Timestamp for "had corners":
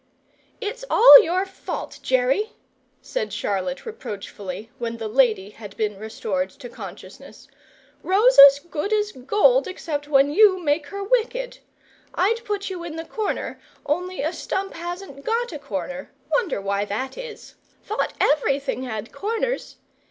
18.81-19.75